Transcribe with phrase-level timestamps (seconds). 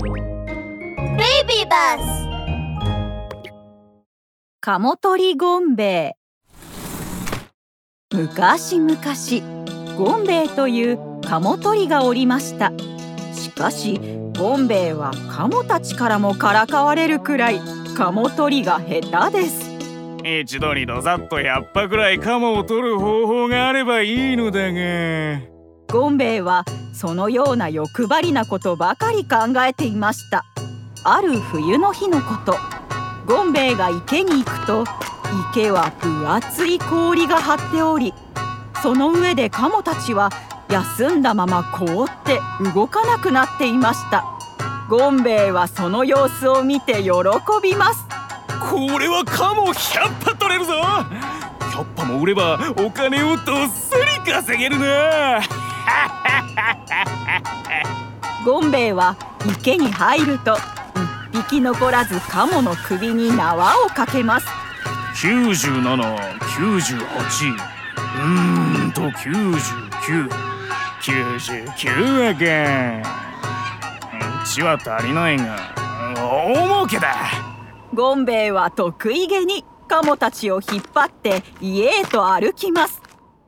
[0.00, 1.98] Baby bus
[4.60, 6.14] カモトリゴンベ
[8.12, 8.16] イ。
[8.16, 8.96] 昔々
[9.96, 12.72] ゴンベイというカモトリがおりました。
[13.32, 14.00] しかし
[14.38, 17.60] ゴンベイはカモたちからもからかわれるくらい
[17.96, 19.68] カモ取りが下手です。
[20.24, 25.57] 一度にどざっと100羽くらいカモを取る方法があればいいのだが
[25.90, 30.44] ゴンベイはそのような欲張りなことばかり考えていました。
[31.02, 32.58] ある冬の日のこと。
[33.26, 34.84] ゴンベイが池に行くと
[35.52, 38.14] 池は分厚い氷が張っており
[38.82, 40.30] その上でカモたちは
[40.70, 42.40] 休んだまま凍って
[42.74, 44.24] 動かなくなっていました。
[44.90, 47.10] ゴンベイはその様子を見て喜
[47.62, 48.06] びます。
[48.70, 50.72] これはカモ100羽取れるぞ。
[51.60, 55.40] 100羽も売ればお金をどっさり稼げるな。
[58.44, 59.16] ゴンベイは
[59.60, 60.56] 池に入ると
[61.32, 64.46] 一匹残らずカモの首に縄をかけます。
[65.16, 65.68] 9798
[67.52, 70.28] うーんと9999
[72.24, 72.44] 羽か
[74.44, 75.56] 1は足りないが
[76.16, 77.14] 大儲けだ。
[77.92, 83.02] ゴンベイは得意げにカモたちを引っ張って家へと歩きます。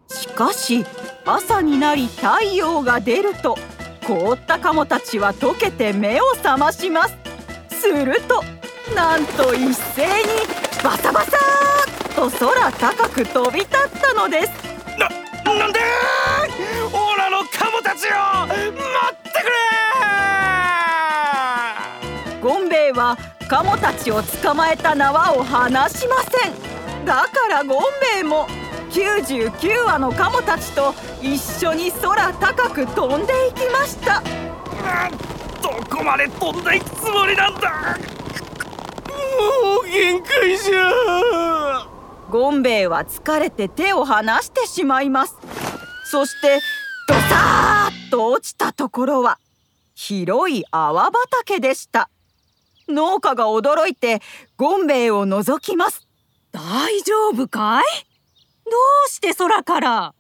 [0.08, 0.84] しかし
[1.24, 3.56] 朝になり太陽が出ると
[4.06, 7.14] 凍ったカモたちは溶けて目を覚まします。
[7.70, 8.42] すると
[8.94, 10.10] なんと一斉に
[10.82, 14.50] バサバサーと空高く飛び立ったのです。
[14.98, 15.08] な、
[15.54, 15.80] なんで
[16.92, 18.10] オラのカモたちを
[18.46, 18.62] 待っ
[19.22, 19.52] てくれ！
[22.40, 23.16] ゴンベイは
[23.48, 27.04] カモたちを捕まえた縄を離しません。
[27.04, 27.82] だからゴン
[28.14, 28.46] ベイも
[28.90, 34.20] 99羽のカモたちと一緒に空高く飛んでいきました。
[35.62, 37.70] どこまで飛んでいくつもりなんだ。
[39.08, 41.86] もう限界じゃ。
[42.30, 45.36] ゴンベイは疲れて手を離してしまいます。
[46.04, 46.60] そして
[47.06, 49.38] ドサーッと落ちたところは
[49.94, 52.10] 広い泡畑でした。
[52.88, 54.20] 農家が驚いて
[54.56, 56.08] ゴンベイを覗きます。
[56.50, 58.09] 大丈夫かい？
[58.70, 58.76] ど
[59.06, 60.14] うして空から？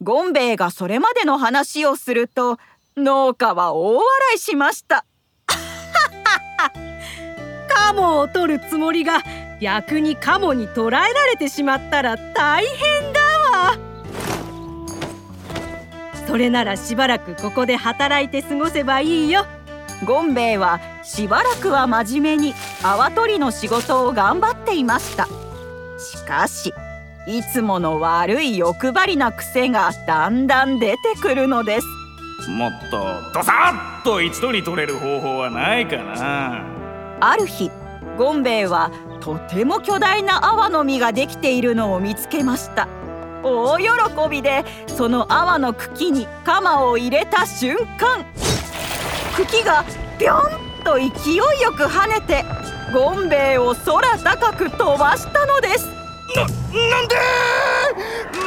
[0.00, 2.58] ゴンベイがそれまでの話をすると
[2.96, 5.04] 農家は大笑いしました。
[7.68, 9.22] カモを取るつもりが
[9.60, 13.76] 逆にカモに捕らえられてしまったら大変だわ。
[16.26, 19.46] それならしばらくここで働いて過ごせばいいよ。
[20.04, 22.54] ゴンベイはしばらくは真面目に
[22.84, 25.26] 泡取りの仕事を頑張っていました。
[25.98, 26.72] しかし
[27.28, 31.86] いつもの悪い欲張りな癖がだんだん出てくるのです。
[32.48, 36.64] もっとドサッと一度に取れる方法はないかな。
[37.20, 37.70] ある日
[38.16, 38.90] ゴンベイは
[39.20, 42.88] とても巨大な泡の実ができているのを見つけました。
[43.42, 43.84] 大喜
[44.30, 48.24] びでその泡の茎に鎌を入れた瞬間
[49.36, 49.84] 茎が
[50.18, 50.40] ぴょん
[50.82, 52.42] と勢いよく跳ねて
[52.92, 55.97] ゴンベイを空高く飛ばしたのです
[56.34, 56.48] な、な
[57.02, 57.16] んで？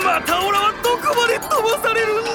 [0.03, 2.31] またオラはどこまで飛ばされるんだ？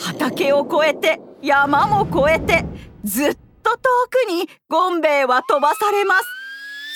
[0.00, 2.64] 畑を越えて山も越えて
[3.04, 3.78] ずっと遠
[4.10, 6.24] くにゴンベイは飛ばされます。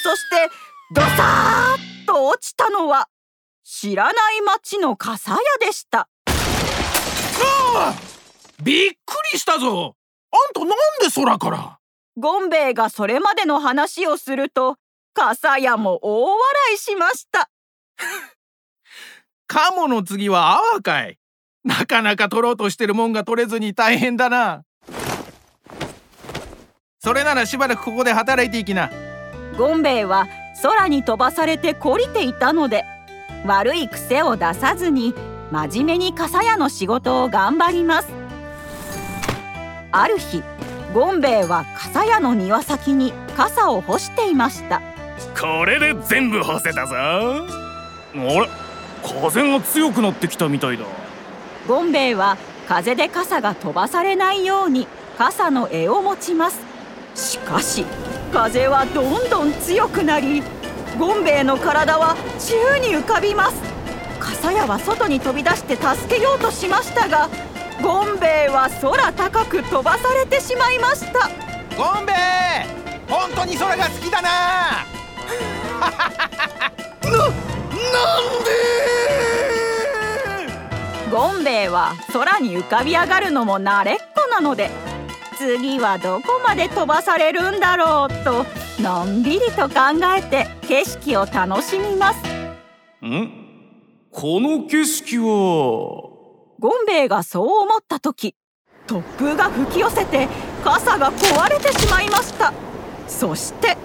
[0.04, 0.50] そして
[0.94, 3.08] ドサーッと落ちたのは
[3.64, 6.08] 知らない町の傘屋でした。
[8.62, 9.96] びっくりしたぞ。
[10.30, 10.68] あんたなん
[11.00, 11.78] で空から？
[12.16, 14.76] ゴンベイがそれまでの話をすると
[15.14, 16.38] 傘屋も大笑
[16.74, 17.48] いしました。
[19.46, 21.18] カモの次は泡かい。
[21.64, 24.62] なかなか取ろうとしてるもんが取れずに大変だな。
[26.98, 28.90] それならしばらくここで働いていきな。
[29.58, 30.26] ゴンベイは
[30.62, 32.84] 空に飛ばされて懲りていたので
[33.44, 35.14] 悪い癖を出さずに
[35.50, 38.08] 真面目に傘屋の仕事を頑張ります。
[39.92, 40.42] ある日
[40.94, 44.80] ゴンベイは傘屋の庭先に傘を干していました
[45.38, 46.94] これで全部干せたぞ。
[46.96, 47.46] あ
[48.14, 48.48] れ？
[49.02, 50.84] 風が強くなってきたみたいだ。
[51.66, 52.36] ゴンベイは
[52.68, 54.86] 風で傘が飛ばされないように
[55.18, 56.60] 傘の柄を持ちます。
[57.14, 57.84] しかし
[58.32, 60.42] 風はどんどん強くなり
[60.98, 63.56] ゴンベイの体は宙に浮かびます。
[64.20, 67.28] 傘屋は外に飛び出して助けようとしましたが
[67.82, 71.28] ゴンベイは空高く飛ばされてしまいました。
[71.76, 72.16] ゴンベイ
[73.10, 74.28] 本当に空が好きだな
[77.04, 77.30] な、なん
[78.44, 78.50] で？
[81.10, 84.70] ゴンベイは空に浮かび上がるのも慣れっこなので
[85.36, 88.46] 次はどこまで飛ばされるんだろうと
[88.80, 89.74] のんびりと考
[90.16, 92.20] えて景色を楽しみます。
[93.04, 93.30] ん？
[94.10, 95.24] この景色は？
[96.58, 98.34] ゴンベイがそう思った時
[98.86, 100.28] 突風が吹き寄せて
[100.64, 102.52] 傘が壊れてしまいました。
[103.06, 103.76] そして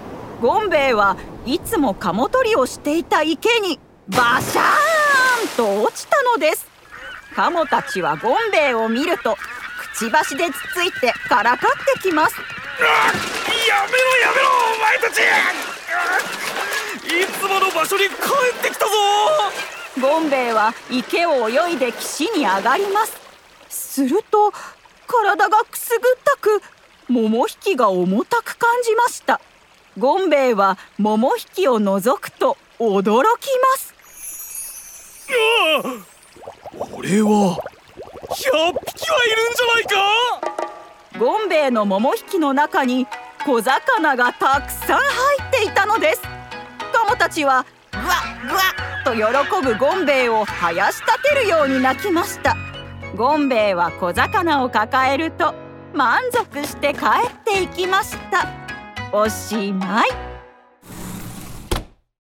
[0.42, 1.18] ゴンベイは
[1.48, 3.80] いつも鴨取りをしていた池に
[4.10, 6.68] バシャーンと落ちたのです。
[7.34, 12.36] カモたちはゴンベイを見るとくちばしでつついてからかってきます。
[12.36, 12.44] や
[13.86, 15.22] めろやめろお前たち。
[17.08, 18.10] いつもの場所に帰
[18.60, 18.92] ってきたぞ。
[20.02, 23.18] ゴンベイは池を泳いで岸に上がります。
[23.70, 24.52] すると
[25.08, 26.62] 体がくすぐったく
[27.08, 29.40] 桃引きが重たく感じました
[29.98, 33.96] ゴンベイは桃引きを覗くと驚きます。
[36.78, 37.58] これは
[38.30, 38.44] 100
[38.86, 41.20] 匹はいるんじゃないか？
[41.20, 43.08] ゴンベイの桃引きの中に
[43.44, 45.04] 小魚がたくさん入
[45.48, 46.22] っていたのです。
[46.94, 48.62] カモたちはグワッグワ
[49.04, 52.56] ッと喜ぶゴンベイを生やし立てるように鳴きました。
[53.16, 55.56] ゴンベイは小魚を抱えると
[55.94, 58.67] 満足して帰っていきました
[59.12, 60.26] おしまい。